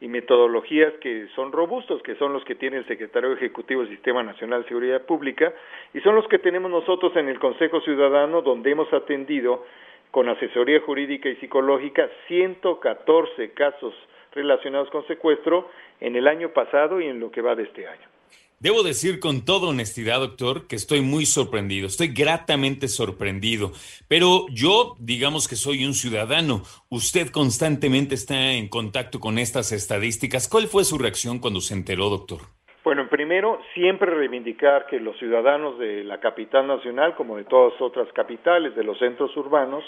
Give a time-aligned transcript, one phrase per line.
[0.00, 4.22] y metodologías que son robustos, que son los que tiene el secretario ejecutivo del Sistema
[4.22, 5.52] Nacional de Seguridad Pública
[5.92, 9.64] y son los que tenemos nosotros en el Consejo Ciudadano, donde hemos atendido
[10.10, 13.94] con asesoría jurídica y psicológica 114 casos
[14.32, 15.68] relacionados con secuestro
[16.00, 18.17] en el año pasado y en lo que va de este año.
[18.60, 23.70] Debo decir con toda honestidad, doctor, que estoy muy sorprendido, estoy gratamente sorprendido,
[24.08, 30.48] pero yo digamos que soy un ciudadano, usted constantemente está en contacto con estas estadísticas.
[30.48, 32.40] ¿Cuál fue su reacción cuando se enteró, doctor?
[32.82, 38.08] Bueno, primero, siempre reivindicar que los ciudadanos de la capital nacional, como de todas otras
[38.12, 39.84] capitales, de los centros urbanos,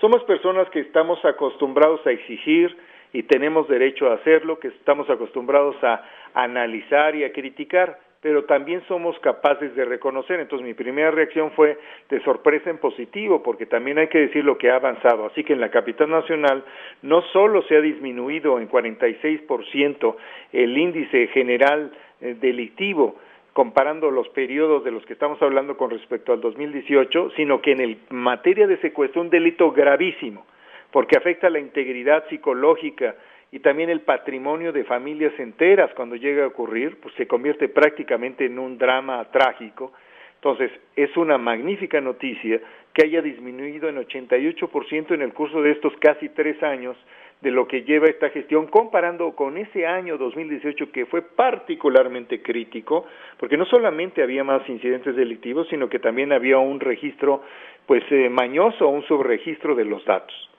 [0.00, 2.76] somos personas que estamos acostumbrados a exigir
[3.12, 6.04] y tenemos derecho a hacerlo, que estamos acostumbrados a
[6.34, 10.38] analizar y a criticar pero también somos capaces de reconocer.
[10.38, 11.76] Entonces mi primera reacción fue
[12.08, 15.26] de sorpresa en positivo, porque también hay que decir lo que ha avanzado.
[15.26, 16.64] Así que en la capital nacional
[17.02, 20.14] no solo se ha disminuido en 46%
[20.52, 23.16] el índice general eh, delictivo,
[23.52, 27.80] comparando los periodos de los que estamos hablando con respecto al 2018, sino que en
[27.80, 30.46] el materia de secuestro un delito gravísimo,
[30.92, 33.16] porque afecta la integridad psicológica,
[33.52, 38.46] y también el patrimonio de familias enteras cuando llega a ocurrir, pues se convierte prácticamente
[38.46, 39.92] en un drama trágico.
[40.36, 42.60] Entonces, es una magnífica noticia
[42.94, 46.96] que haya disminuido en 88% en el curso de estos casi tres años
[47.42, 53.04] de lo que lleva esta gestión, comparando con ese año 2018 que fue particularmente crítico,
[53.38, 57.42] porque no solamente había más incidentes delictivos, sino que también había un registro,
[57.84, 60.51] pues, eh, mañoso, un subregistro de los datos.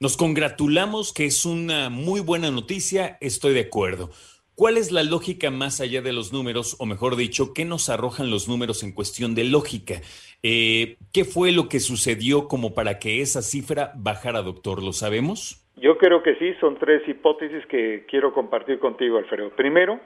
[0.00, 4.10] Nos congratulamos que es una muy buena noticia, estoy de acuerdo.
[4.54, 8.30] ¿Cuál es la lógica más allá de los números, o mejor dicho, qué nos arrojan
[8.30, 9.94] los números en cuestión de lógica?
[10.42, 14.82] Eh, ¿Qué fue lo que sucedió como para que esa cifra bajara, doctor?
[14.82, 15.66] ¿Lo sabemos?
[15.76, 19.50] Yo creo que sí, son tres hipótesis que quiero compartir contigo, Alfredo.
[19.56, 20.00] Primero,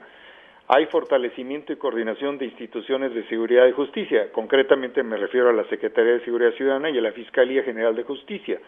[0.69, 4.31] hay fortalecimiento y coordinación de instituciones de seguridad y justicia.
[4.31, 8.03] Concretamente me refiero a la Secretaría de Seguridad Ciudadana y a la Fiscalía General de
[8.03, 8.59] Justicia.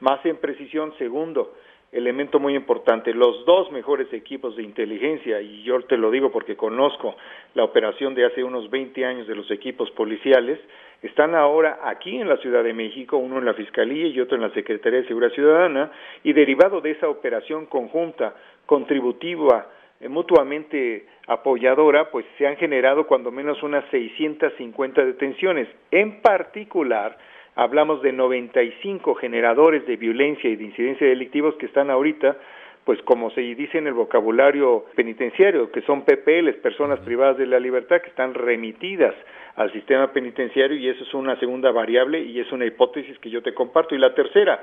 [0.00, 1.54] Más en precisión, segundo,
[1.92, 6.56] elemento muy importante, los dos mejores equipos de inteligencia, y yo te lo digo porque
[6.56, 7.16] conozco
[7.54, 10.58] la operación de hace unos 20 años de los equipos policiales,
[11.02, 14.42] están ahora aquí en la Ciudad de México, uno en la Fiscalía y otro en
[14.42, 15.90] la Secretaría de Seguridad Ciudadana,
[16.22, 18.34] y derivado de esa operación conjunta,
[18.66, 19.66] contributiva,
[20.08, 25.68] mutuamente apoyadora, pues se han generado cuando menos unas 650 detenciones.
[25.90, 27.18] En particular,
[27.54, 32.36] hablamos de 95 generadores de violencia y de incidencia delictivos que están ahorita
[32.84, 37.60] pues como se dice en el vocabulario penitenciario, que son PPLs, personas privadas de la
[37.60, 39.14] libertad, que están remitidas
[39.56, 43.42] al sistema penitenciario y eso es una segunda variable y es una hipótesis que yo
[43.42, 43.94] te comparto.
[43.94, 44.60] Y la tercera,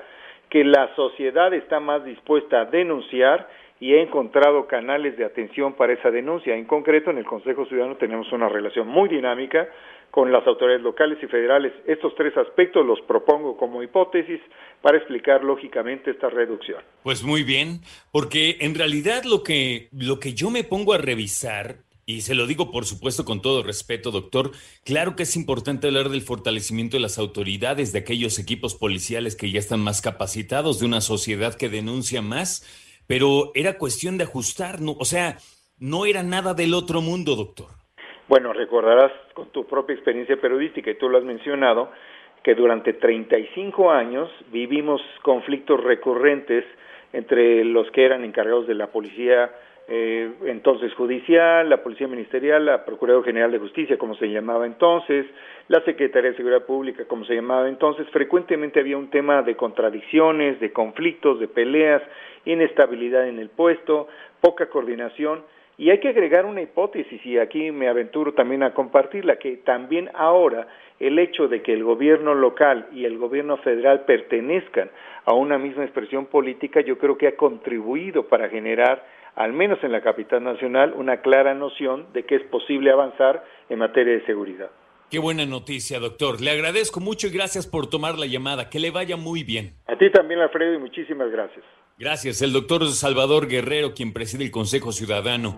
[0.49, 3.47] que la sociedad está más dispuesta a denunciar
[3.79, 6.55] y ha encontrado canales de atención para esa denuncia.
[6.55, 9.67] En concreto, en el Consejo Ciudadano tenemos una relación muy dinámica
[10.09, 11.73] con las autoridades locales y federales.
[11.85, 14.39] Estos tres aspectos los propongo como hipótesis
[14.81, 16.81] para explicar lógicamente esta reducción.
[17.03, 17.81] Pues muy bien,
[18.11, 22.47] porque en realidad lo que, lo que yo me pongo a revisar y se lo
[22.47, 24.51] digo, por supuesto, con todo respeto, doctor.
[24.85, 29.51] Claro que es importante hablar del fortalecimiento de las autoridades, de aquellos equipos policiales que
[29.51, 32.65] ya están más capacitados, de una sociedad que denuncia más,
[33.07, 34.91] pero era cuestión de ajustar, ¿no?
[34.91, 35.37] o sea,
[35.79, 37.67] no era nada del otro mundo, doctor.
[38.27, 41.91] Bueno, recordarás con tu propia experiencia periodística, y tú lo has mencionado,
[42.43, 46.65] que durante 35 años vivimos conflictos recurrentes
[47.13, 49.51] entre los que eran encargados de la policía
[49.89, 55.25] eh, entonces judicial, la Policía Ministerial, la Procuraduría General de Justicia, como se llamaba entonces,
[55.69, 60.59] la Secretaría de Seguridad Pública, como se llamaba entonces, frecuentemente había un tema de contradicciones,
[60.59, 62.01] de conflictos, de peleas,
[62.51, 64.07] inestabilidad en el puesto,
[64.41, 65.43] poca coordinación,
[65.77, 70.09] y hay que agregar una hipótesis, y aquí me aventuro también a compartirla, que también
[70.15, 70.67] ahora
[70.99, 74.89] el hecho de que el gobierno local y el gobierno federal pertenezcan
[75.25, 79.05] a una misma expresión política, yo creo que ha contribuido para generar
[79.35, 83.77] al menos en la capital nacional, una clara noción de que es posible avanzar en
[83.77, 84.71] materia de seguridad.
[85.11, 86.41] Qué buena noticia, doctor.
[86.41, 88.67] Le agradezco mucho y gracias por tomar la llamada.
[88.69, 89.75] Que le vaya muy bien.
[89.85, 91.63] A ti también, Alfredo, y muchísimas gracias.
[91.97, 92.43] Gracias.
[92.43, 95.57] El doctor Salvador Guerrero, quien preside el Consejo Ciudadano.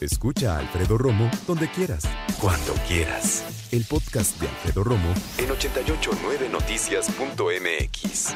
[0.00, 2.04] Escucha a Alfredo Romo donde quieras.
[2.40, 3.68] Cuando quieras.
[3.72, 8.34] El podcast de Alfredo Romo en 889noticias.mx.